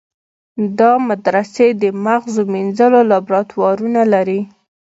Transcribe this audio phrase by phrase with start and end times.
[0.79, 4.41] دا مدرسې د مغزو مینځلو لابراتوارونه لري.